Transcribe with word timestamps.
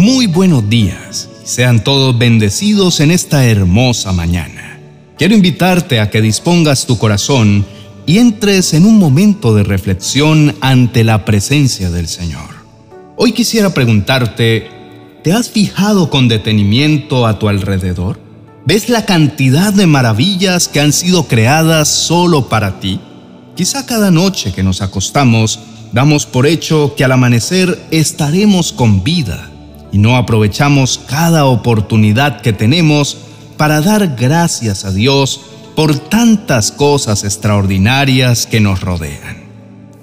Muy 0.00 0.26
buenos 0.26 0.66
días. 0.70 1.28
Sean 1.44 1.84
todos 1.84 2.16
bendecidos 2.16 3.00
en 3.00 3.10
esta 3.10 3.44
hermosa 3.44 4.14
mañana. 4.14 4.80
Quiero 5.18 5.34
invitarte 5.34 6.00
a 6.00 6.08
que 6.08 6.22
dispongas 6.22 6.86
tu 6.86 6.96
corazón 6.96 7.66
y 8.06 8.16
entres 8.16 8.72
en 8.72 8.86
un 8.86 8.98
momento 8.98 9.54
de 9.54 9.62
reflexión 9.62 10.56
ante 10.62 11.04
la 11.04 11.26
presencia 11.26 11.90
del 11.90 12.08
Señor. 12.08 12.48
Hoy 13.18 13.32
quisiera 13.32 13.74
preguntarte, 13.74 14.68
¿te 15.22 15.34
has 15.34 15.50
fijado 15.50 16.08
con 16.08 16.28
detenimiento 16.28 17.26
a 17.26 17.38
tu 17.38 17.50
alrededor? 17.50 18.18
¿Ves 18.64 18.88
la 18.88 19.04
cantidad 19.04 19.74
de 19.74 19.86
maravillas 19.86 20.66
que 20.66 20.80
han 20.80 20.94
sido 20.94 21.28
creadas 21.28 21.88
solo 21.88 22.48
para 22.48 22.80
ti? 22.80 23.00
Quizá 23.54 23.84
cada 23.84 24.10
noche 24.10 24.54
que 24.54 24.62
nos 24.62 24.80
acostamos 24.80 25.60
damos 25.92 26.24
por 26.24 26.46
hecho 26.46 26.94
que 26.96 27.04
al 27.04 27.12
amanecer 27.12 27.78
estaremos 27.90 28.72
con 28.72 29.04
vida 29.04 29.49
y 29.92 29.98
no 29.98 30.16
aprovechamos 30.16 30.98
cada 31.06 31.46
oportunidad 31.46 32.40
que 32.40 32.52
tenemos 32.52 33.16
para 33.56 33.80
dar 33.80 34.16
gracias 34.16 34.84
a 34.84 34.92
Dios 34.92 35.40
por 35.74 35.98
tantas 35.98 36.72
cosas 36.72 37.24
extraordinarias 37.24 38.46
que 38.46 38.60
nos 38.60 38.80
rodean. 38.80 39.44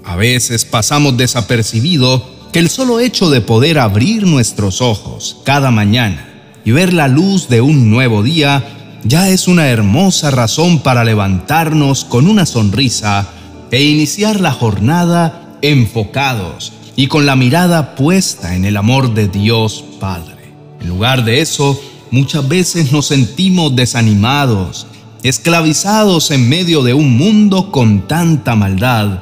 A 0.04 0.16
veces 0.16 0.64
pasamos 0.64 1.16
desapercibido 1.16 2.24
que 2.52 2.58
el 2.58 2.70
solo 2.70 3.00
hecho 3.00 3.30
de 3.30 3.40
poder 3.40 3.78
abrir 3.78 4.26
nuestros 4.26 4.80
ojos 4.80 5.38
cada 5.44 5.70
mañana 5.70 6.28
y 6.64 6.70
ver 6.70 6.92
la 6.92 7.08
luz 7.08 7.48
de 7.48 7.60
un 7.60 7.90
nuevo 7.90 8.22
día 8.22 8.98
ya 9.04 9.28
es 9.28 9.48
una 9.48 9.68
hermosa 9.68 10.30
razón 10.30 10.80
para 10.80 11.04
levantarnos 11.04 12.04
con 12.04 12.26
una 12.26 12.46
sonrisa 12.46 13.28
e 13.70 13.82
iniciar 13.82 14.40
la 14.40 14.52
jornada 14.52 15.58
enfocados 15.62 16.72
y 16.98 17.06
con 17.06 17.26
la 17.26 17.36
mirada 17.36 17.94
puesta 17.94 18.56
en 18.56 18.64
el 18.64 18.76
amor 18.76 19.14
de 19.14 19.28
Dios 19.28 19.84
Padre. 20.00 20.52
En 20.80 20.88
lugar 20.88 21.24
de 21.24 21.40
eso, 21.40 21.80
muchas 22.10 22.48
veces 22.48 22.90
nos 22.90 23.06
sentimos 23.06 23.76
desanimados, 23.76 24.88
esclavizados 25.22 26.32
en 26.32 26.48
medio 26.48 26.82
de 26.82 26.94
un 26.94 27.16
mundo 27.16 27.70
con 27.70 28.08
tanta 28.08 28.56
maldad 28.56 29.20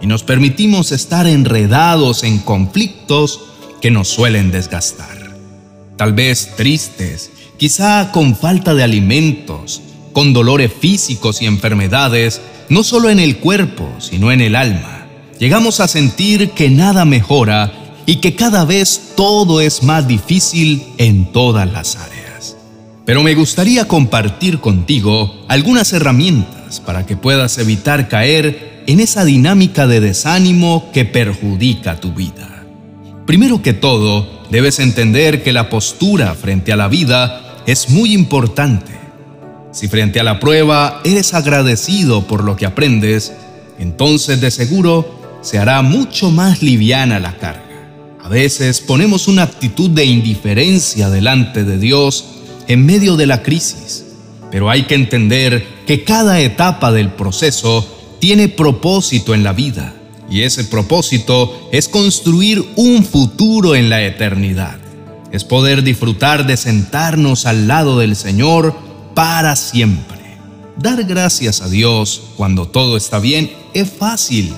y 0.00 0.08
nos 0.08 0.24
permitimos 0.24 0.90
estar 0.90 1.28
enredados 1.28 2.24
en 2.24 2.38
conflictos 2.38 3.38
que 3.80 3.92
nos 3.92 4.08
suelen 4.08 4.50
desgastar. 4.50 5.36
Tal 5.96 6.14
vez 6.14 6.56
tristes, 6.56 7.30
quizá 7.56 8.10
con 8.10 8.34
falta 8.34 8.74
de 8.74 8.82
alimentos, 8.82 9.80
con 10.12 10.32
dolores 10.32 10.72
físicos 10.76 11.40
y 11.40 11.46
enfermedades, 11.46 12.40
no 12.68 12.82
solo 12.82 13.10
en 13.10 13.20
el 13.20 13.36
cuerpo, 13.36 13.88
sino 14.00 14.32
en 14.32 14.40
el 14.40 14.56
alma 14.56 14.91
llegamos 15.42 15.80
a 15.80 15.88
sentir 15.88 16.50
que 16.50 16.70
nada 16.70 17.04
mejora 17.04 17.72
y 18.06 18.16
que 18.20 18.36
cada 18.36 18.64
vez 18.64 19.14
todo 19.16 19.60
es 19.60 19.82
más 19.82 20.06
difícil 20.06 20.84
en 20.98 21.32
todas 21.32 21.68
las 21.68 21.96
áreas. 21.96 22.56
Pero 23.04 23.24
me 23.24 23.34
gustaría 23.34 23.88
compartir 23.88 24.60
contigo 24.60 25.44
algunas 25.48 25.92
herramientas 25.92 26.78
para 26.78 27.06
que 27.06 27.16
puedas 27.16 27.58
evitar 27.58 28.06
caer 28.06 28.84
en 28.86 29.00
esa 29.00 29.24
dinámica 29.24 29.88
de 29.88 29.98
desánimo 29.98 30.92
que 30.92 31.04
perjudica 31.04 31.98
tu 31.98 32.12
vida. 32.12 32.64
Primero 33.26 33.62
que 33.62 33.72
todo, 33.72 34.44
debes 34.48 34.78
entender 34.78 35.42
que 35.42 35.52
la 35.52 35.68
postura 35.68 36.36
frente 36.36 36.72
a 36.72 36.76
la 36.76 36.86
vida 36.86 37.58
es 37.66 37.90
muy 37.90 38.14
importante. 38.14 38.92
Si 39.72 39.88
frente 39.88 40.20
a 40.20 40.22
la 40.22 40.38
prueba 40.38 41.00
eres 41.02 41.34
agradecido 41.34 42.28
por 42.28 42.44
lo 42.44 42.54
que 42.54 42.66
aprendes, 42.66 43.32
entonces 43.80 44.40
de 44.40 44.52
seguro 44.52 45.21
se 45.42 45.58
hará 45.58 45.82
mucho 45.82 46.30
más 46.30 46.62
liviana 46.62 47.18
la 47.18 47.36
carga. 47.36 47.62
A 48.22 48.28
veces 48.28 48.80
ponemos 48.80 49.26
una 49.26 49.42
actitud 49.42 49.90
de 49.90 50.04
indiferencia 50.04 51.10
delante 51.10 51.64
de 51.64 51.78
Dios 51.78 52.24
en 52.68 52.86
medio 52.86 53.16
de 53.16 53.26
la 53.26 53.42
crisis, 53.42 54.04
pero 54.50 54.70
hay 54.70 54.84
que 54.84 54.94
entender 54.94 55.66
que 55.86 56.04
cada 56.04 56.40
etapa 56.40 56.92
del 56.92 57.10
proceso 57.10 57.86
tiene 58.20 58.48
propósito 58.48 59.34
en 59.34 59.42
la 59.42 59.52
vida 59.52 59.94
y 60.30 60.42
ese 60.42 60.64
propósito 60.64 61.68
es 61.72 61.88
construir 61.88 62.64
un 62.76 63.04
futuro 63.04 63.74
en 63.74 63.90
la 63.90 64.02
eternidad. 64.02 64.78
Es 65.32 65.44
poder 65.44 65.82
disfrutar 65.82 66.46
de 66.46 66.56
sentarnos 66.56 67.46
al 67.46 67.66
lado 67.66 67.98
del 67.98 68.14
Señor 68.14 68.76
para 69.14 69.56
siempre. 69.56 70.38
Dar 70.78 71.02
gracias 71.04 71.60
a 71.60 71.68
Dios 71.68 72.22
cuando 72.36 72.68
todo 72.68 72.96
está 72.96 73.18
bien 73.18 73.50
es 73.74 73.90
fácil 73.90 74.54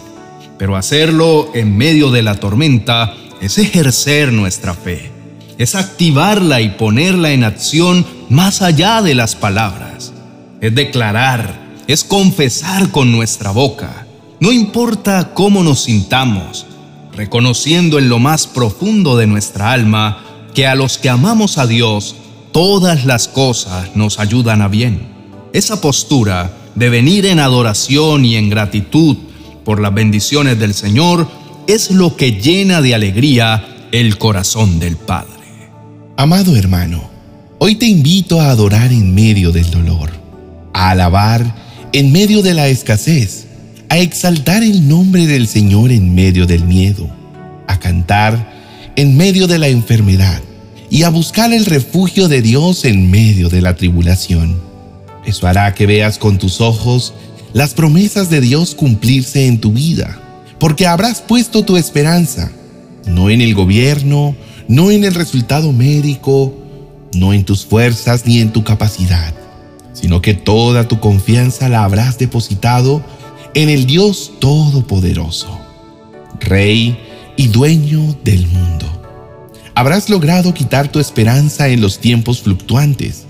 pero 0.58 0.76
hacerlo 0.76 1.50
en 1.54 1.76
medio 1.76 2.10
de 2.10 2.22
la 2.22 2.36
tormenta 2.36 3.14
es 3.40 3.58
ejercer 3.58 4.32
nuestra 4.32 4.74
fe, 4.74 5.10
es 5.58 5.74
activarla 5.74 6.60
y 6.60 6.70
ponerla 6.70 7.32
en 7.32 7.44
acción 7.44 8.06
más 8.28 8.62
allá 8.62 9.02
de 9.02 9.14
las 9.14 9.36
palabras, 9.36 10.12
es 10.60 10.74
declarar, 10.74 11.62
es 11.86 12.04
confesar 12.04 12.90
con 12.90 13.12
nuestra 13.12 13.50
boca, 13.50 14.06
no 14.40 14.52
importa 14.52 15.32
cómo 15.34 15.62
nos 15.62 15.84
sintamos, 15.84 16.66
reconociendo 17.12 17.98
en 17.98 18.08
lo 18.08 18.18
más 18.18 18.46
profundo 18.46 19.16
de 19.16 19.26
nuestra 19.26 19.72
alma 19.72 20.22
que 20.54 20.66
a 20.66 20.74
los 20.74 20.98
que 20.98 21.08
amamos 21.08 21.58
a 21.58 21.66
Dios, 21.66 22.16
todas 22.52 23.04
las 23.04 23.28
cosas 23.28 23.96
nos 23.96 24.18
ayudan 24.18 24.62
a 24.62 24.68
bien. 24.68 25.08
Esa 25.52 25.80
postura 25.80 26.52
de 26.74 26.88
venir 26.88 27.26
en 27.26 27.40
adoración 27.40 28.24
y 28.24 28.36
en 28.36 28.50
gratitud 28.50 29.16
por 29.64 29.80
las 29.80 29.94
bendiciones 29.94 30.58
del 30.58 30.74
Señor 30.74 31.28
es 31.66 31.90
lo 31.90 32.16
que 32.16 32.32
llena 32.32 32.82
de 32.82 32.94
alegría 32.94 33.88
el 33.92 34.18
corazón 34.18 34.78
del 34.78 34.96
Padre. 34.96 35.32
Amado 36.16 36.56
hermano, 36.56 37.10
hoy 37.58 37.76
te 37.76 37.86
invito 37.86 38.40
a 38.40 38.50
adorar 38.50 38.92
en 38.92 39.14
medio 39.14 39.50
del 39.52 39.70
dolor, 39.70 40.10
a 40.72 40.90
alabar 40.90 41.54
en 41.92 42.12
medio 42.12 42.42
de 42.42 42.54
la 42.54 42.68
escasez, 42.68 43.46
a 43.88 43.98
exaltar 43.98 44.62
el 44.62 44.88
nombre 44.88 45.26
del 45.26 45.46
Señor 45.46 45.92
en 45.92 46.14
medio 46.14 46.46
del 46.46 46.64
miedo, 46.64 47.08
a 47.66 47.78
cantar 47.78 48.52
en 48.96 49.16
medio 49.16 49.46
de 49.46 49.58
la 49.58 49.68
enfermedad 49.68 50.40
y 50.90 51.02
a 51.04 51.08
buscar 51.08 51.52
el 51.52 51.64
refugio 51.64 52.28
de 52.28 52.42
Dios 52.42 52.84
en 52.84 53.10
medio 53.10 53.48
de 53.48 53.62
la 53.62 53.74
tribulación. 53.76 54.60
Eso 55.24 55.46
hará 55.46 55.74
que 55.74 55.86
veas 55.86 56.18
con 56.18 56.38
tus 56.38 56.60
ojos 56.60 57.14
las 57.54 57.72
promesas 57.72 58.30
de 58.30 58.40
Dios 58.40 58.74
cumplirse 58.74 59.46
en 59.46 59.60
tu 59.60 59.72
vida, 59.72 60.18
porque 60.58 60.88
habrás 60.88 61.22
puesto 61.22 61.64
tu 61.64 61.76
esperanza, 61.76 62.50
no 63.06 63.30
en 63.30 63.40
el 63.40 63.54
gobierno, 63.54 64.34
no 64.66 64.90
en 64.90 65.04
el 65.04 65.14
resultado 65.14 65.72
médico, 65.72 66.52
no 67.14 67.32
en 67.32 67.44
tus 67.44 67.64
fuerzas 67.64 68.26
ni 68.26 68.40
en 68.40 68.52
tu 68.52 68.64
capacidad, 68.64 69.32
sino 69.92 70.20
que 70.20 70.34
toda 70.34 70.88
tu 70.88 70.98
confianza 70.98 71.68
la 71.68 71.84
habrás 71.84 72.18
depositado 72.18 73.04
en 73.54 73.70
el 73.70 73.86
Dios 73.86 74.32
Todopoderoso, 74.40 75.60
Rey 76.40 76.98
y 77.36 77.46
dueño 77.46 78.16
del 78.24 78.48
mundo. 78.48 78.86
Habrás 79.76 80.10
logrado 80.10 80.54
quitar 80.54 80.88
tu 80.88 80.98
esperanza 80.98 81.68
en 81.68 81.80
los 81.80 82.00
tiempos 82.00 82.42
fluctuantes 82.42 83.26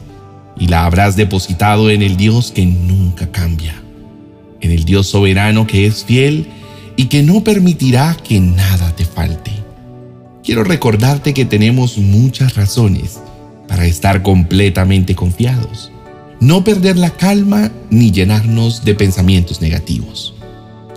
y 0.58 0.68
la 0.68 0.86
habrás 0.86 1.14
depositado 1.14 1.90
en 1.90 2.00
el 2.00 2.16
Dios 2.16 2.52
que 2.52 2.64
nunca 2.64 3.30
cambia 3.30 3.83
en 4.64 4.70
el 4.70 4.84
Dios 4.84 5.06
soberano 5.08 5.66
que 5.66 5.86
es 5.86 6.04
fiel 6.04 6.46
y 6.96 7.06
que 7.06 7.22
no 7.22 7.44
permitirá 7.44 8.16
que 8.16 8.40
nada 8.40 8.94
te 8.96 9.04
falte. 9.04 9.52
Quiero 10.42 10.64
recordarte 10.64 11.34
que 11.34 11.44
tenemos 11.44 11.98
muchas 11.98 12.54
razones 12.54 13.20
para 13.68 13.86
estar 13.86 14.22
completamente 14.22 15.14
confiados, 15.14 15.90
no 16.40 16.64
perder 16.64 16.96
la 16.96 17.10
calma 17.10 17.70
ni 17.90 18.10
llenarnos 18.10 18.84
de 18.84 18.94
pensamientos 18.94 19.60
negativos. 19.60 20.34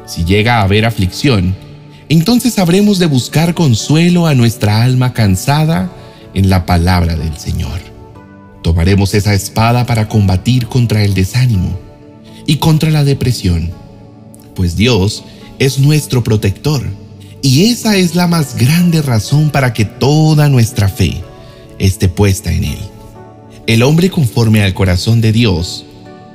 Si 0.06 0.24
llega 0.24 0.58
a 0.58 0.64
haber 0.64 0.86
aflicción, 0.86 1.56
entonces 2.10 2.60
habremos 2.60 3.00
de 3.00 3.08
buscar 3.08 3.54
consuelo 3.54 4.28
a 4.28 4.34
nuestra 4.34 4.84
alma 4.84 5.12
cansada 5.13 5.92
en 6.34 6.50
la 6.50 6.66
palabra 6.66 7.16
del 7.16 7.38
Señor. 7.38 7.80
Tomaremos 8.62 9.13
esa 9.13 9.34
espada 9.34 9.86
para 9.86 10.08
combatir 10.08 10.68
contra 10.68 11.04
el 11.04 11.13
desánimo 11.13 11.87
y 12.48 12.56
contra 12.56 12.90
la 12.90 13.04
depresión, 13.04 13.70
pues 14.56 14.76
Dios 14.76 15.24
es 15.60 15.78
nuestro 15.78 16.24
protector 16.24 16.84
y 17.44 17.66
esa 17.66 17.98
es 17.98 18.16
la 18.16 18.26
más 18.26 18.56
grande 18.56 19.02
razón 19.02 19.52
para 19.52 19.74
que 19.74 19.86
toda 19.86 20.50
nuestra 20.50 20.90
fe 20.90 21.22
esté 21.78 22.10
puesta 22.10 22.52
en 22.52 22.64
Él. 22.64 22.80
El 23.68 23.84
hombre 23.84 24.10
conforme 24.10 24.64
al 24.64 24.74
corazón 24.74 25.22
de 25.22 25.34
Dios, 25.34 25.86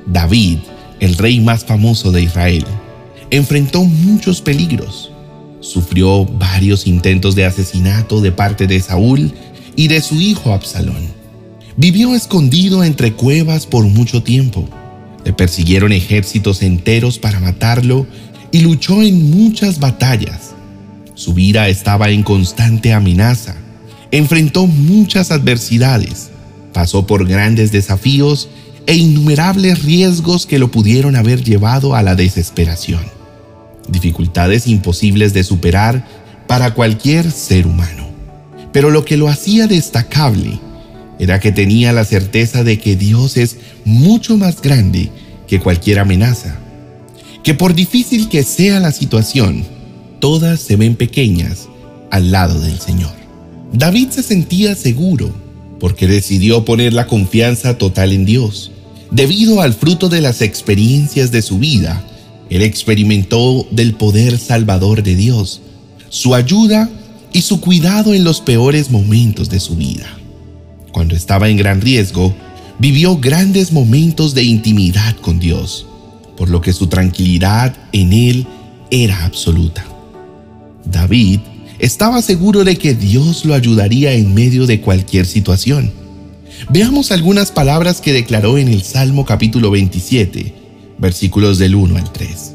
David, 0.05 0.59
el 0.99 1.17
rey 1.17 1.41
más 1.41 1.65
famoso 1.65 2.11
de 2.11 2.21
Israel, 2.21 2.63
enfrentó 3.31 3.83
muchos 3.83 4.39
peligros. 4.39 5.11
Sufrió 5.59 6.25
varios 6.25 6.85
intentos 6.87 7.35
de 7.35 7.45
asesinato 7.45 8.21
de 8.21 8.31
parte 8.31 8.67
de 8.67 8.79
Saúl 8.79 9.33
y 9.75 9.87
de 9.87 10.01
su 10.01 10.15
hijo 10.21 10.53
Absalón. 10.53 11.11
Vivió 11.75 12.13
escondido 12.13 12.83
entre 12.83 13.13
cuevas 13.13 13.65
por 13.65 13.85
mucho 13.85 14.21
tiempo 14.21 14.69
le 15.25 15.33
persiguieron 15.33 15.91
ejércitos 15.91 16.61
enteros 16.61 17.19
para 17.19 17.39
matarlo 17.39 18.05
y 18.51 18.61
luchó 18.61 19.01
en 19.01 19.31
muchas 19.31 19.79
batallas. 19.79 20.51
Su 21.15 21.33
vida 21.33 21.67
estaba 21.69 22.09
en 22.09 22.23
constante 22.23 22.93
amenaza. 22.93 23.55
enfrentó 24.11 24.67
muchas 24.67 25.31
adversidades, 25.31 26.29
pasó 26.71 27.07
por 27.07 27.27
grandes 27.27 27.71
desafíos 27.71 28.47
e 28.85 28.95
innumerables 28.95 29.83
riesgos 29.83 30.45
que 30.45 30.59
lo 30.59 30.69
pudieron 30.69 31.15
haber 31.15 31.43
llevado 31.43 31.95
a 31.95 32.03
la 32.03 32.13
desesperación. 32.13 33.01
Dificultades 33.89 34.67
imposibles 34.67 35.33
de 35.33 35.43
superar 35.43 36.05
para 36.47 36.75
cualquier 36.75 37.31
ser 37.31 37.65
humano. 37.65 38.07
Pero 38.71 38.91
lo 38.91 39.03
que 39.03 39.17
lo 39.17 39.29
hacía 39.29 39.65
destacable 39.67 40.59
era 41.19 41.39
que 41.39 41.51
tenía 41.51 41.93
la 41.93 42.05
certeza 42.05 42.63
de 42.63 42.79
que 42.79 42.95
Dios 42.95 43.37
es 43.37 43.57
mucho 43.85 44.37
más 44.37 44.61
grande 44.61 45.09
que 45.47 45.59
cualquier 45.59 45.99
amenaza. 45.99 46.57
Que 47.43 47.53
por 47.53 47.75
difícil 47.75 48.29
que 48.29 48.43
sea 48.43 48.79
la 48.79 48.91
situación, 48.91 49.63
todas 50.19 50.59
se 50.59 50.75
ven 50.75 50.95
pequeñas 50.95 51.67
al 52.11 52.31
lado 52.31 52.59
del 52.59 52.79
Señor. 52.79 53.13
David 53.73 54.09
se 54.09 54.23
sentía 54.23 54.75
seguro 54.75 55.33
porque 55.79 56.07
decidió 56.07 56.63
poner 56.63 56.93
la 56.93 57.07
confianza 57.07 57.77
total 57.77 58.13
en 58.13 58.25
Dios. 58.25 58.71
Debido 59.11 59.61
al 59.61 59.73
fruto 59.73 60.09
de 60.09 60.21
las 60.21 60.41
experiencias 60.41 61.31
de 61.31 61.41
su 61.41 61.59
vida, 61.59 62.03
él 62.49 62.61
experimentó 62.61 63.67
del 63.71 63.93
poder 63.95 64.37
salvador 64.37 65.03
de 65.03 65.15
Dios, 65.15 65.61
su 66.09 66.35
ayuda 66.35 66.89
y 67.33 67.41
su 67.41 67.59
cuidado 67.59 68.13
en 68.13 68.23
los 68.23 68.41
peores 68.41 68.91
momentos 68.91 69.49
de 69.49 69.59
su 69.59 69.75
vida. 69.75 70.05
Cuando 70.93 71.15
estaba 71.15 71.49
en 71.49 71.57
gran 71.57 71.81
riesgo, 71.81 72.33
vivió 72.77 73.17
grandes 73.17 73.71
momentos 73.71 74.35
de 74.35 74.43
intimidad 74.43 75.15
con 75.17 75.39
Dios, 75.39 75.87
por 76.37 76.49
lo 76.49 76.61
que 76.61 76.71
su 76.71 76.85
tranquilidad 76.87 77.75
en 77.91 78.13
Él 78.13 78.47
era 78.91 79.25
absoluta. 79.25 79.83
David 80.85 81.39
estaba 81.79 82.21
seguro 82.21 82.63
de 82.63 82.77
que 82.77 82.93
Dios 82.93 83.43
lo 83.43 83.55
ayudaría 83.55 84.13
en 84.13 84.35
medio 84.35 84.67
de 84.67 84.81
cualquier 84.81 85.25
situación. 85.25 85.91
Veamos 86.69 87.11
algunas 87.11 87.51
palabras 87.51 87.99
que 87.99 88.13
declaró 88.13 88.59
en 88.59 88.67
el 88.67 88.83
Salmo 88.83 89.25
capítulo 89.25 89.71
27, 89.71 90.53
versículos 90.99 91.57
del 91.57 91.73
1 91.73 91.97
al 91.97 92.13
3. 92.13 92.53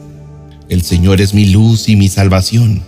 El 0.69 0.82
Señor 0.82 1.20
es 1.20 1.35
mi 1.35 1.46
luz 1.46 1.88
y 1.88 1.96
mi 1.96 2.08
salvación. 2.08 2.82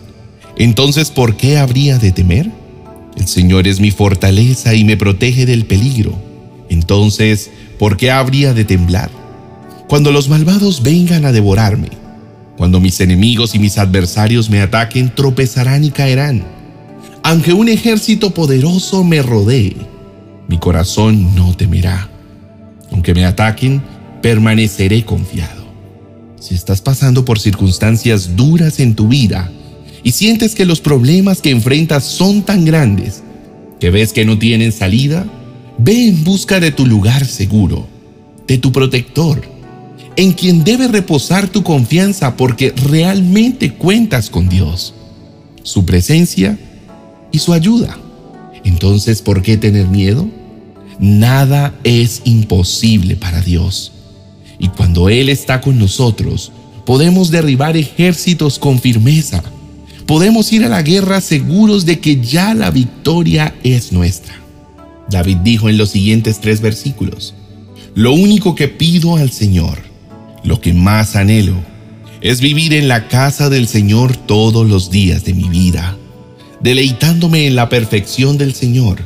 Entonces, 0.57 1.11
¿por 1.11 1.37
qué 1.37 1.59
habría 1.59 1.99
de 1.99 2.13
temer? 2.13 2.60
El 3.21 3.29
Señor 3.29 3.69
es 3.69 3.81
mi 3.81 3.91
fortaleza 3.91 4.73
y 4.75 4.83
me 4.83 4.97
protege 4.97 5.45
del 5.45 5.67
peligro. 5.67 6.19
Entonces, 6.71 7.51
¿por 7.79 7.99
qué 7.99 8.11
habría 8.11 8.55
de 8.55 8.65
temblar? 8.65 9.11
Cuando 9.89 10.11
los 10.11 10.31
malvados 10.31 10.83
vengan 10.83 11.27
a 11.27 11.33
devorarme, 11.33 11.91
cuando 12.57 12.81
mis 12.81 12.99
enemigos 12.99 13.55
y 13.55 13.59
mis 13.59 13.77
adversarios 13.77 14.49
me 14.49 14.63
ataquen, 14.63 15.15
tropezarán 15.15 15.85
y 15.85 15.91
caerán. 15.91 16.47
Aunque 17.23 17.53
un 17.53 17.69
ejército 17.69 18.33
poderoso 18.33 19.05
me 19.05 19.21
rodee, 19.21 19.77
mi 20.49 20.57
corazón 20.59 21.35
no 21.35 21.55
temerá. 21.55 22.09
Aunque 22.91 23.13
me 23.13 23.27
ataquen, 23.27 23.83
permaneceré 24.23 25.05
confiado. 25.05 25.67
Si 26.41 26.55
estás 26.55 26.81
pasando 26.81 27.27
por 27.27 27.39
circunstancias 27.39 28.35
duras 28.35 28.81
en 28.81 28.95
tu 28.95 29.09
vida 29.09 29.53
y 30.03 30.13
sientes 30.13 30.55
que 30.55 30.65
los 30.65 30.81
problemas 30.81 31.41
que 31.41 31.51
enfrentas 31.51 32.05
son 32.05 32.43
tan 32.43 32.65
grandes 32.65 33.23
que 33.79 33.91
ves 33.91 34.13
que 34.13 34.27
no 34.27 34.39
tienen 34.39 34.73
salida, 34.73 35.27
ve 35.79 36.09
en 36.09 36.23
busca 36.23 36.61
de 36.61 36.71
tu 36.71 36.87
lugar 36.87 37.25
seguro, 37.25 37.87
de 38.47 38.59
tu 38.59 38.73
protector 38.73 39.41
en 40.17 40.33
quien 40.33 40.65
debe 40.65 40.89
reposar 40.89 41.49
tu 41.49 41.63
confianza 41.63 42.37
porque 42.37 42.73
realmente 42.73 43.73
cuentas 43.73 44.29
con 44.29 44.51
Dios, 44.51 44.95
su 45.63 45.87
presencia 45.87 46.59
y 47.33 47.39
su 47.39 47.53
ayuda. 47.53 47.99
Entonces, 48.65 49.23
¿por 49.23 49.41
qué 49.41 49.57
tener 49.57 49.87
miedo? 49.89 50.29
Nada 50.99 51.75
es 51.85 52.21
imposible 52.25 53.17
para 53.17 53.41
Dios. 53.41 53.93
Y 54.59 54.69
cuando 54.69 55.09
Él 55.09 55.31
está 55.31 55.63
con 55.63 55.79
nosotros, 55.79 56.53
podemos 56.85 57.31
derribar 57.31 57.79
ejércitos 57.79 58.59
con 58.59 58.79
firmeza. 58.79 59.43
Podemos 60.11 60.53
ir 60.53 60.65
a 60.65 60.69
la 60.69 60.83
guerra 60.83 61.21
seguros 61.21 61.87
de 61.87 62.01
que 62.01 62.21
ya 62.21 62.53
la 62.53 62.73
victoria 62.73 63.55
es 63.63 63.93
nuestra. 63.93 64.35
David 65.09 65.37
dijo 65.45 65.69
en 65.69 65.79
los 65.79 65.91
siguientes 65.91 66.41
tres 66.41 66.61
versículos, 66.61 67.33
Lo 67.95 68.13
único 68.13 68.57
que 68.57 68.67
pido 68.67 69.15
al 69.15 69.31
Señor 69.31 69.79
lo 70.43 70.61
que 70.61 70.73
más 70.73 71.15
anhelo 71.15 71.55
es 72.23 72.41
vivir 72.41 72.75
en 72.75 72.89
la 72.89 73.07
casa 73.07 73.49
del 73.51 73.69
Señor 73.69 74.17
todos 74.17 74.69
los 74.69 74.91
días 74.91 75.23
de 75.25 75.33
mi 75.33 75.49
vida, 75.49 75.97
deleitándome 76.61 77.47
en 77.47 77.55
la 77.55 77.69
perfección 77.69 78.37
del 78.37 78.53
Señor 78.53 78.99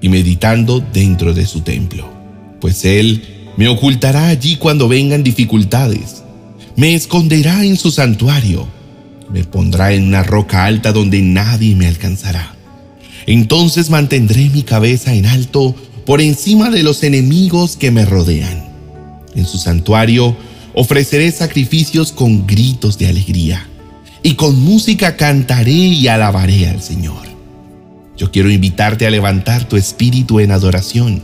y 0.00 0.08
meditando 0.08 0.80
dentro 0.80 1.34
de 1.34 1.44
su 1.44 1.60
templo, 1.60 2.10
pues 2.62 2.86
Él 2.86 3.50
me 3.58 3.68
ocultará 3.68 4.28
allí 4.28 4.56
cuando 4.56 4.88
vengan 4.88 5.22
dificultades, 5.22 6.22
me 6.76 6.94
esconderá 6.94 7.62
en 7.62 7.76
su 7.76 7.90
santuario, 7.90 8.79
me 9.32 9.44
pondrá 9.44 9.92
en 9.92 10.04
una 10.04 10.22
roca 10.22 10.64
alta 10.64 10.92
donde 10.92 11.20
nadie 11.22 11.74
me 11.74 11.86
alcanzará. 11.86 12.54
Entonces 13.26 13.90
mantendré 13.90 14.48
mi 14.48 14.62
cabeza 14.62 15.14
en 15.14 15.26
alto 15.26 15.74
por 16.04 16.20
encima 16.20 16.70
de 16.70 16.82
los 16.82 17.02
enemigos 17.02 17.76
que 17.76 17.90
me 17.90 18.04
rodean. 18.04 18.68
En 19.34 19.46
su 19.46 19.58
santuario 19.58 20.36
ofreceré 20.74 21.30
sacrificios 21.30 22.12
con 22.12 22.46
gritos 22.46 22.98
de 22.98 23.08
alegría 23.08 23.66
y 24.22 24.34
con 24.34 24.60
música 24.60 25.16
cantaré 25.16 25.72
y 25.72 26.08
alabaré 26.08 26.68
al 26.68 26.82
Señor. 26.82 27.28
Yo 28.16 28.30
quiero 28.30 28.50
invitarte 28.50 29.06
a 29.06 29.10
levantar 29.10 29.64
tu 29.64 29.76
espíritu 29.76 30.40
en 30.40 30.50
adoración 30.50 31.22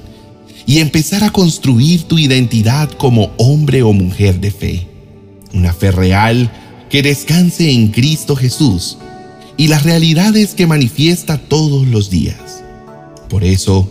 y 0.64 0.78
empezar 0.78 1.24
a 1.24 1.30
construir 1.30 2.04
tu 2.04 2.18
identidad 2.18 2.90
como 2.90 3.32
hombre 3.36 3.82
o 3.82 3.92
mujer 3.92 4.40
de 4.40 4.50
fe. 4.50 4.86
Una 5.52 5.72
fe 5.72 5.90
real 5.90 6.50
que 6.90 7.02
descanse 7.02 7.70
en 7.70 7.88
Cristo 7.88 8.36
Jesús 8.36 8.98
y 9.56 9.68
las 9.68 9.82
realidades 9.84 10.54
que 10.54 10.66
manifiesta 10.66 11.38
todos 11.38 11.86
los 11.86 12.10
días. 12.10 12.62
Por 13.28 13.44
eso, 13.44 13.88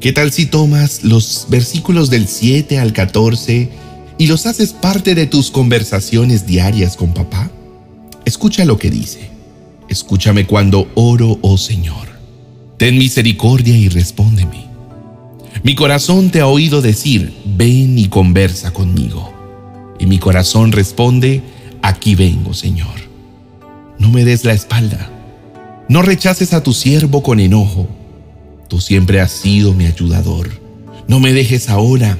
¿qué 0.00 0.12
tal 0.12 0.32
si 0.32 0.46
tomas 0.46 1.04
los 1.04 1.46
versículos 1.48 2.10
del 2.10 2.28
7 2.28 2.78
al 2.78 2.92
14 2.92 3.70
y 4.18 4.26
los 4.26 4.46
haces 4.46 4.72
parte 4.72 5.14
de 5.14 5.26
tus 5.26 5.50
conversaciones 5.50 6.46
diarias 6.46 6.96
con 6.96 7.14
papá? 7.14 7.50
Escucha 8.24 8.64
lo 8.64 8.78
que 8.78 8.90
dice. 8.90 9.30
Escúchame 9.88 10.46
cuando 10.46 10.90
oro, 10.94 11.38
oh 11.42 11.58
Señor. 11.58 12.08
Ten 12.78 12.98
misericordia 12.98 13.76
y 13.76 13.88
respóndeme. 13.88 14.64
Mi 15.62 15.74
corazón 15.74 16.30
te 16.30 16.40
ha 16.40 16.46
oído 16.46 16.82
decir, 16.82 17.32
ven 17.44 17.98
y 17.98 18.08
conversa 18.08 18.72
conmigo. 18.72 19.32
Y 19.98 20.06
mi 20.06 20.18
corazón 20.18 20.72
responde, 20.72 21.42
aquí 21.84 22.14
vengo, 22.14 22.54
Señor. 22.54 22.94
No 23.98 24.10
me 24.10 24.24
des 24.24 24.44
la 24.44 24.54
espalda. 24.54 25.10
No 25.88 26.00
rechaces 26.02 26.54
a 26.54 26.62
tu 26.62 26.72
siervo 26.72 27.22
con 27.22 27.40
enojo. 27.40 27.86
Tú 28.68 28.80
siempre 28.80 29.20
has 29.20 29.32
sido 29.32 29.74
mi 29.74 29.84
ayudador. 29.86 30.50
No 31.06 31.20
me 31.20 31.34
dejes 31.34 31.68
ahora 31.68 32.16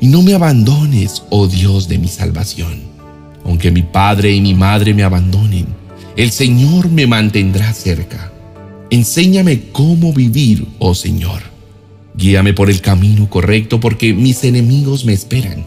y 0.00 0.06
no 0.08 0.22
me 0.22 0.32
abandones, 0.32 1.22
oh 1.28 1.46
Dios 1.46 1.88
de 1.88 1.98
mi 1.98 2.08
salvación. 2.08 2.80
Aunque 3.44 3.70
mi 3.70 3.82
padre 3.82 4.32
y 4.32 4.40
mi 4.40 4.54
madre 4.54 4.94
me 4.94 5.02
abandonen, 5.02 5.66
el 6.16 6.30
Señor 6.30 6.90
me 6.90 7.06
mantendrá 7.06 7.74
cerca. 7.74 8.32
Enséñame 8.90 9.64
cómo 9.72 10.12
vivir, 10.14 10.66
oh 10.78 10.94
Señor. 10.94 11.42
Guíame 12.14 12.54
por 12.54 12.70
el 12.70 12.80
camino 12.80 13.28
correcto 13.28 13.78
porque 13.78 14.14
mis 14.14 14.42
enemigos 14.44 15.04
me 15.04 15.12
esperan. 15.12 15.66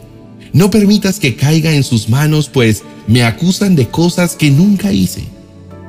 No 0.55 0.71
permitas 0.71 1.19
que 1.19 1.35
caiga 1.35 1.73
en 1.73 1.83
sus 1.83 2.07
manos, 2.07 2.47
pues 2.47 2.83
me 3.07 3.23
acusan 3.23 3.75
de 3.75 3.89
cosas 3.89 4.37
que 4.37 4.51
nunca 4.51 4.93
hice. 4.93 5.25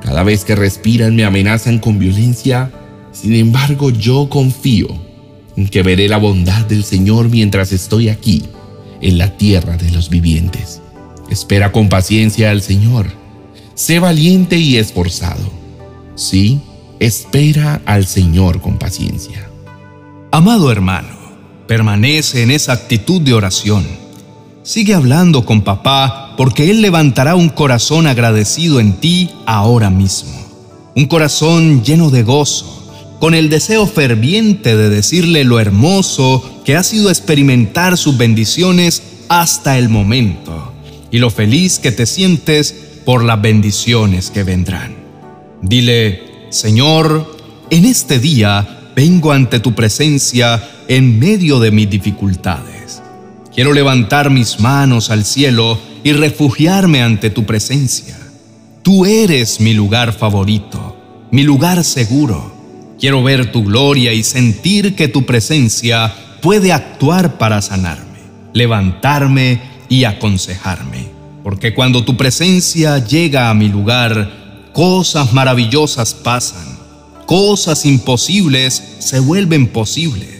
Cada 0.03 0.23
vez 0.23 0.43
que 0.43 0.57
respiran 0.57 1.15
me 1.15 1.23
amenazan 1.23 1.79
con 1.79 1.97
violencia. 1.97 2.69
Sin 3.13 3.33
embargo, 3.33 3.91
yo 3.91 4.27
confío 4.27 4.89
que 5.71 5.83
veré 5.83 6.09
la 6.09 6.17
bondad 6.17 6.65
del 6.65 6.83
Señor 6.83 7.29
mientras 7.29 7.71
estoy 7.71 8.09
aquí, 8.09 8.43
en 8.99 9.17
la 9.17 9.37
tierra 9.37 9.77
de 9.77 9.89
los 9.91 10.09
vivientes. 10.09 10.81
Espera 11.29 11.71
con 11.71 11.87
paciencia 11.87 12.51
al 12.51 12.61
Señor. 12.61 13.07
Sé 13.73 13.99
valiente 13.99 14.57
y 14.57 14.75
esforzado. 14.75 15.49
Sí, 16.15 16.59
espera 16.99 17.81
al 17.85 18.05
Señor 18.05 18.59
con 18.59 18.77
paciencia. 18.77 19.49
Amado 20.29 20.69
hermano, 20.73 21.15
permanece 21.67 22.43
en 22.43 22.51
esa 22.51 22.73
actitud 22.73 23.21
de 23.21 23.33
oración. 23.33 24.06
Sigue 24.67 24.95
hablando 24.95 25.45
con 25.45 25.61
papá 25.61 26.33
porque 26.35 26.69
Él 26.69 26.81
levantará 26.81 27.35
un 27.35 27.47
corazón 27.47 28.05
agradecido 28.05 28.81
en 28.81 28.99
ti 28.99 29.29
ahora 29.45 29.89
mismo. 29.89 30.33
Un 30.93 31.05
corazón 31.05 31.85
lleno 31.85 32.09
de 32.09 32.23
gozo 32.23 32.85
con 33.21 33.33
el 33.33 33.49
deseo 33.49 33.87
ferviente 33.87 34.75
de 34.75 34.89
decirle 34.89 35.45
lo 35.45 35.61
hermoso 35.61 36.43
que 36.65 36.75
ha 36.75 36.83
sido 36.83 37.09
experimentar 37.09 37.97
sus 37.97 38.17
bendiciones 38.17 39.03
hasta 39.29 39.77
el 39.77 39.87
momento 39.87 40.73
y 41.11 41.19
lo 41.19 41.29
feliz 41.29 41.79
que 41.79 41.93
te 41.93 42.05
sientes 42.05 42.75
por 43.05 43.23
las 43.23 43.41
bendiciones 43.41 44.29
que 44.31 44.43
vendrán. 44.43 44.97
Dile, 45.61 46.49
Señor, 46.49 47.37
en 47.69 47.85
este 47.85 48.19
día 48.19 48.91
vengo 48.93 49.31
ante 49.31 49.61
tu 49.61 49.73
presencia 49.73 50.61
en 50.89 51.17
medio 51.19 51.61
de 51.61 51.71
mis 51.71 51.89
dificultades. 51.89 52.76
Quiero 53.57 53.73
levantar 53.73 54.29
mis 54.29 54.59
manos 54.59 55.09
al 55.09 55.25
cielo 55.25 55.79
y 56.03 56.11
refugiarme 56.11 57.01
ante 57.01 57.31
tu 57.31 57.47
presencia. 57.47 58.15
Tú 58.83 59.03
eres 59.03 59.59
mi 59.59 59.73
lugar 59.73 60.13
favorito, 60.13 60.95
mi 61.31 61.41
lugar 61.41 61.83
seguro. 61.83 62.53
Quiero 62.99 63.23
ver 63.23 63.51
tu 63.51 63.63
gloria 63.63 64.13
y 64.13 64.21
sentir 64.21 64.95
que 64.95 65.07
tu 65.07 65.25
presencia 65.25 66.13
puede 66.39 66.71
actuar 66.71 67.39
para 67.39 67.63
sanarme, 67.63 68.19
levantarme 68.53 69.59
y 69.89 70.03
aconsejarme. 70.03 71.07
Porque 71.43 71.73
cuando 71.73 72.05
tu 72.05 72.15
presencia 72.15 72.99
llega 72.99 73.49
a 73.49 73.55
mi 73.55 73.69
lugar, 73.69 74.69
cosas 74.71 75.33
maravillosas 75.33 76.13
pasan, 76.13 76.77
cosas 77.25 77.87
imposibles 77.87 78.83
se 78.99 79.19
vuelven 79.19 79.65
posibles. 79.65 80.36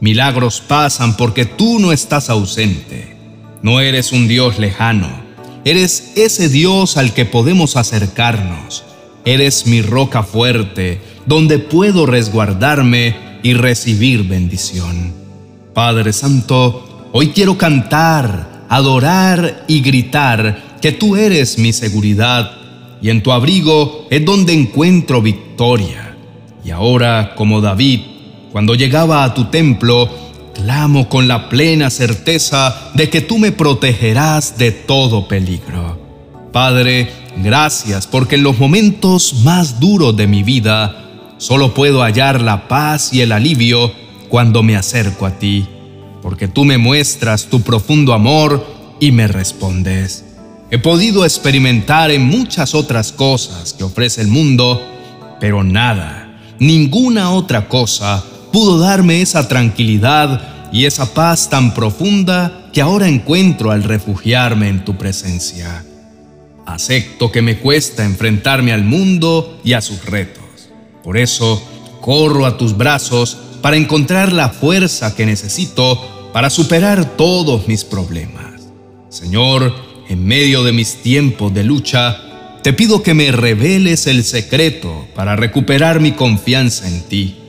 Milagros 0.00 0.60
pasan 0.60 1.16
porque 1.16 1.44
tú 1.44 1.78
no 1.78 1.92
estás 1.92 2.30
ausente. 2.30 3.16
No 3.62 3.80
eres 3.80 4.12
un 4.12 4.26
Dios 4.26 4.58
lejano 4.58 5.30
Eres 5.64 6.12
ese 6.16 6.48
Dios 6.48 6.96
al 6.96 7.12
que 7.12 7.26
podemos 7.26 7.76
acercarnos. 7.76 8.82
Eres 9.26 9.66
mi 9.66 9.82
roca 9.82 10.22
fuerte, 10.22 11.02
donde 11.26 11.58
puedo 11.58 12.06
resguardarme 12.06 13.14
y 13.42 13.52
recibir 13.52 14.24
bendición. 14.24 15.12
Padre 15.74 16.14
Santo, 16.14 17.10
hoy 17.12 17.28
quiero 17.28 17.58
cantar, 17.58 18.64
adorar 18.70 19.64
y 19.68 19.80
gritar 19.82 20.78
que 20.80 20.92
tú 20.92 21.14
eres 21.16 21.58
mi 21.58 21.74
seguridad 21.74 22.52
y 23.02 23.10
en 23.10 23.22
tu 23.22 23.30
abrigo 23.30 24.06
es 24.10 24.24
donde 24.24 24.54
encuentro 24.54 25.20
victoria. 25.20 26.16
Y 26.64 26.70
ahora, 26.70 27.34
como 27.36 27.60
David, 27.60 28.00
cuando 28.52 28.74
llegaba 28.74 29.22
a 29.22 29.32
tu 29.32 29.44
templo, 29.44 30.08
clamo 30.54 31.08
con 31.08 31.28
la 31.28 31.48
plena 31.48 31.88
certeza 31.90 32.90
de 32.94 33.08
que 33.08 33.20
tú 33.20 33.38
me 33.38 33.52
protegerás 33.52 34.58
de 34.58 34.72
todo 34.72 35.28
peligro. 35.28 35.98
Padre, 36.52 37.10
gracias 37.36 38.08
porque 38.08 38.34
en 38.34 38.42
los 38.42 38.58
momentos 38.58 39.34
más 39.44 39.78
duros 39.78 40.16
de 40.16 40.26
mi 40.26 40.42
vida 40.42 41.34
solo 41.38 41.74
puedo 41.74 42.02
hallar 42.02 42.40
la 42.40 42.66
paz 42.66 43.12
y 43.12 43.20
el 43.20 43.30
alivio 43.30 43.92
cuando 44.28 44.64
me 44.64 44.76
acerco 44.76 45.26
a 45.26 45.38
ti, 45.38 45.66
porque 46.20 46.48
tú 46.48 46.64
me 46.64 46.76
muestras 46.76 47.46
tu 47.46 47.62
profundo 47.62 48.12
amor 48.12 48.66
y 48.98 49.12
me 49.12 49.28
respondes. 49.28 50.24
He 50.72 50.78
podido 50.78 51.24
experimentar 51.24 52.10
en 52.10 52.24
muchas 52.26 52.74
otras 52.74 53.12
cosas 53.12 53.72
que 53.72 53.84
ofrece 53.84 54.20
el 54.20 54.28
mundo, 54.28 54.82
pero 55.40 55.62
nada, 55.62 56.38
ninguna 56.58 57.30
otra 57.30 57.68
cosa 57.68 58.24
pudo 58.52 58.78
darme 58.78 59.22
esa 59.22 59.48
tranquilidad 59.48 60.70
y 60.72 60.84
esa 60.84 61.14
paz 61.14 61.50
tan 61.50 61.74
profunda 61.74 62.68
que 62.72 62.80
ahora 62.80 63.08
encuentro 63.08 63.70
al 63.70 63.82
refugiarme 63.82 64.68
en 64.68 64.84
tu 64.84 64.96
presencia. 64.96 65.84
Acepto 66.66 67.32
que 67.32 67.42
me 67.42 67.58
cuesta 67.58 68.04
enfrentarme 68.04 68.72
al 68.72 68.84
mundo 68.84 69.60
y 69.64 69.72
a 69.72 69.80
sus 69.80 70.04
retos. 70.04 70.44
Por 71.02 71.16
eso, 71.16 71.62
corro 72.00 72.46
a 72.46 72.56
tus 72.56 72.76
brazos 72.76 73.36
para 73.60 73.76
encontrar 73.76 74.32
la 74.32 74.50
fuerza 74.50 75.14
que 75.14 75.26
necesito 75.26 76.30
para 76.32 76.50
superar 76.50 77.16
todos 77.16 77.66
mis 77.66 77.84
problemas. 77.84 78.62
Señor, 79.08 79.74
en 80.08 80.24
medio 80.24 80.62
de 80.62 80.72
mis 80.72 81.02
tiempos 81.02 81.52
de 81.52 81.64
lucha, 81.64 82.18
te 82.62 82.72
pido 82.72 83.02
que 83.02 83.14
me 83.14 83.32
reveles 83.32 84.06
el 84.06 84.22
secreto 84.22 85.06
para 85.14 85.34
recuperar 85.34 85.98
mi 85.98 86.12
confianza 86.12 86.86
en 86.86 87.02
ti 87.02 87.39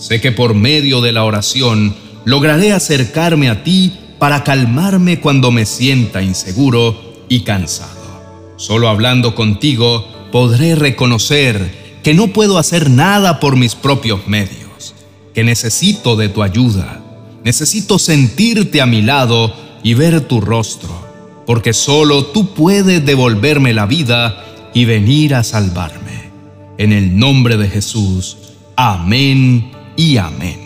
Sé 0.00 0.18
que 0.18 0.32
por 0.32 0.54
medio 0.54 1.02
de 1.02 1.12
la 1.12 1.24
oración 1.24 1.94
lograré 2.24 2.72
acercarme 2.72 3.50
a 3.50 3.62
ti 3.62 3.92
para 4.18 4.44
calmarme 4.44 5.20
cuando 5.20 5.52
me 5.52 5.66
sienta 5.66 6.22
inseguro 6.22 6.98
y 7.28 7.40
cansado. 7.40 8.54
Solo 8.56 8.88
hablando 8.88 9.34
contigo 9.34 10.08
podré 10.32 10.74
reconocer 10.74 11.98
que 12.02 12.14
no 12.14 12.28
puedo 12.28 12.56
hacer 12.56 12.88
nada 12.88 13.40
por 13.40 13.56
mis 13.56 13.74
propios 13.74 14.26
medios, 14.26 14.94
que 15.34 15.44
necesito 15.44 16.16
de 16.16 16.30
tu 16.30 16.42
ayuda, 16.42 17.02
necesito 17.44 17.98
sentirte 17.98 18.80
a 18.80 18.86
mi 18.86 19.02
lado 19.02 19.52
y 19.82 19.92
ver 19.92 20.22
tu 20.22 20.40
rostro, 20.40 21.44
porque 21.46 21.74
solo 21.74 22.24
tú 22.24 22.54
puedes 22.54 23.04
devolverme 23.04 23.74
la 23.74 23.84
vida 23.84 24.46
y 24.72 24.86
venir 24.86 25.34
a 25.34 25.44
salvarme. 25.44 26.30
En 26.78 26.94
el 26.94 27.18
nombre 27.18 27.58
de 27.58 27.68
Jesús. 27.68 28.38
Amén 28.76 29.79
y 29.96 30.16
amén. 30.16 30.58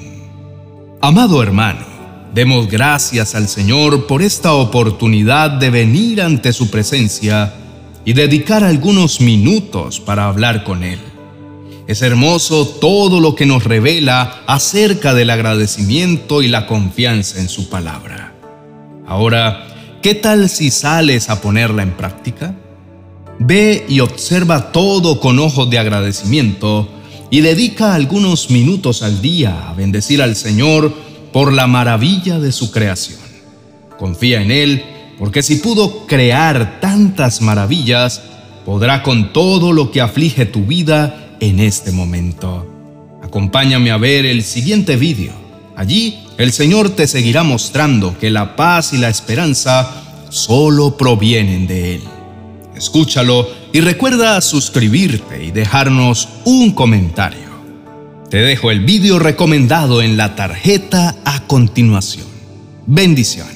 Amado 1.01 1.43
hermano, 1.43 1.85
demos 2.35 2.69
gracias 2.69 3.35
al 3.35 3.49
Señor 3.49 4.07
por 4.07 4.23
esta 4.23 4.55
oportunidad 4.55 5.51
de 5.51 5.71
venir 5.71 6.23
ante 6.23 6.53
su 6.53 6.71
presencia 6.71 7.55
y 8.05 8.13
dedicar 8.13 8.65
algunos 8.65 9.21
minutos 9.21 10.01
para 10.01 10.27
hablar 10.27 10.65
con 10.65 10.83
Él. 10.83 10.99
Es 11.87 12.01
hermoso 12.01 12.67
todo 12.67 13.21
lo 13.21 13.35
que 13.35 13.45
nos 13.45 13.65
revela 13.65 14.43
acerca 14.47 15.13
del 15.13 15.31
agradecimiento 15.31 16.43
y 16.43 16.49
la 16.49 16.67
confianza 16.67 17.39
en 17.41 17.49
su 17.49 17.69
palabra. 17.69 18.33
Ahora, 19.07 19.67
¿qué 20.03 20.15
tal 20.15 20.49
si 20.49 20.71
sales 20.71 21.29
a 21.29 21.43
ponerla 21.43 21.83
en 21.83 21.93
práctica? 21.93 22.55
Ve 23.39 23.85
y 23.89 24.01
observa 24.01 24.73
todo 24.73 25.21
con 25.21 25.39
ojos 25.39 25.69
de 25.69 25.79
agradecimiento 25.79 26.89
y 27.31 27.41
dedica 27.41 27.95
algunos 27.95 28.51
minutos 28.51 29.03
al 29.03 29.21
día 29.21 29.69
a 29.69 29.75
bendecir 29.75 30.23
al 30.23 30.37
Señor 30.37 30.93
por 31.33 31.53
la 31.53 31.67
maravilla 31.67 32.39
de 32.39 32.53
su 32.53 32.71
creación. 32.71 33.19
Confía 33.99 34.43
en 34.43 34.51
Él, 34.51 34.85
porque 35.19 35.43
si 35.43 35.57
pudo 35.57 36.07
crear 36.07 36.81
tantas 36.81 37.41
maravillas, 37.41 38.23
podrá 38.65 39.03
con 39.03 39.33
todo 39.33 39.73
lo 39.73 39.91
que 39.91 40.01
aflige 40.01 40.47
tu 40.47 40.65
vida 40.65 41.37
en 41.41 41.61
este 41.61 41.93
momento. 41.93 42.67
Acompáñame 43.23 43.91
a 43.91 43.97
ver 43.97 44.27
el 44.27 44.43
siguiente 44.43 44.97
vídeo. 44.97 45.33
Allí 45.77 46.19
el 46.39 46.53
Señor 46.53 46.91
te 46.91 47.07
seguirá 47.07 47.43
mostrando 47.43 48.17
que 48.19 48.31
la 48.31 48.55
paz 48.55 48.93
y 48.93 48.99
la 48.99 49.09
esperanza 49.09 49.91
solo 50.31 50.97
provienen 50.97 51.67
de 51.67 51.97
Él. 51.97 52.14
Escúchalo 52.77 53.49
y 53.73 53.81
recuerda 53.81 54.41
suscribirte 54.41 55.45
y 55.45 55.51
dejarnos 55.51 56.29
un 56.45 56.73
comentario. 56.73 57.55
Te 58.31 58.39
dejo 58.39 58.71
el 58.71 58.81
vídeo 58.81 59.19
recomendado 59.19 60.03
en 60.03 60.17
la 60.17 60.35
tarjeta 60.35 61.17
a 61.25 61.47
continuación. 61.47 62.27
Bendiciones. 62.87 63.54